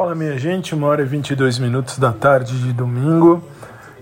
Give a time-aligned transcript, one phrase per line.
[0.00, 3.44] Fala minha gente, uma hora e 22 minutos da tarde de domingo.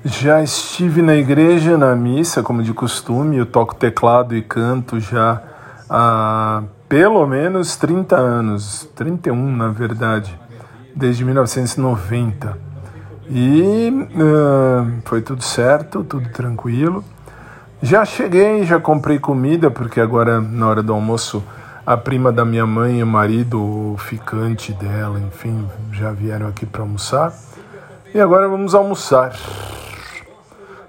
[0.04, 3.37] Já estive na igreja, na missa, como de costume.
[3.37, 5.42] Eu toco teclado e canto já
[5.90, 10.38] há pelo menos 30 anos, 31 na verdade,
[10.95, 12.57] desde 1990.
[13.29, 17.05] E uh, foi tudo certo, tudo tranquilo.
[17.83, 21.43] Já cheguei, já comprei comida, porque agora na hora do almoço
[21.89, 26.66] a prima da minha mãe e o marido, o ficante dela, enfim, já vieram aqui
[26.66, 27.33] para almoçar.
[28.14, 29.34] E agora vamos almoçar.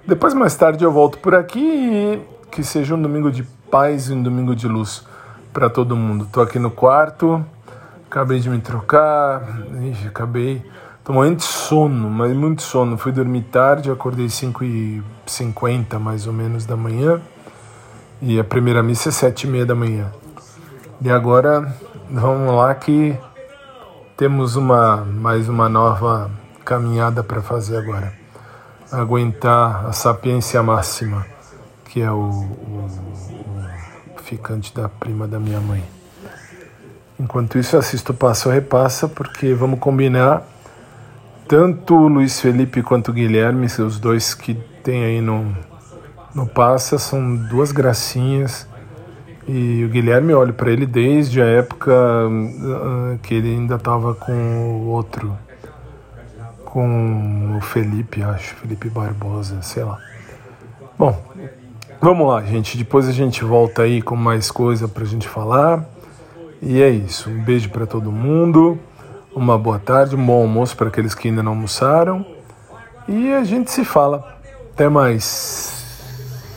[0.06, 4.14] Depois, mais tarde, eu volto por aqui e que seja um domingo de paz e
[4.14, 5.06] um domingo de luz
[5.54, 6.28] para todo mundo.
[6.30, 7.46] Tô aqui no quarto,
[8.06, 9.42] acabei de me trocar,
[9.82, 10.62] ixi, acabei.
[11.02, 12.98] Tô morrendo de sono, mas muito sono.
[12.98, 17.22] Fui dormir tarde, acordei 5 e 50 mais ou menos da manhã.
[18.22, 20.12] E a primeira missa é 7 e meia da manhã.
[21.02, 21.74] E agora
[22.12, 23.18] vamos lá que
[24.18, 26.30] temos uma mais uma nova
[26.66, 28.12] caminhada para fazer agora.
[28.92, 31.26] Aguentar a sapiência máxima,
[31.86, 32.90] que é o, o,
[34.14, 35.82] o ficante da prima da minha mãe.
[37.18, 40.44] Enquanto isso, assisto Passo a Repassa, porque vamos combinar
[41.48, 45.56] tanto o Luiz Felipe quanto o Guilherme, os dois que tem aí no,
[46.36, 48.68] no Passa, são duas gracinhas
[49.52, 54.32] e o Guilherme, olho para ele desde a época uh, que ele ainda estava com
[54.32, 55.36] o outro,
[56.64, 59.98] com o Felipe, acho, Felipe Barbosa, sei lá.
[60.96, 61.20] Bom,
[62.00, 62.78] vamos lá, gente.
[62.78, 65.84] Depois a gente volta aí com mais coisa para a gente falar.
[66.62, 67.28] E é isso.
[67.28, 68.78] Um beijo para todo mundo.
[69.34, 72.24] Uma boa tarde, um bom almoço para aqueles que ainda não almoçaram.
[73.08, 74.38] E a gente se fala.
[74.74, 75.79] Até mais.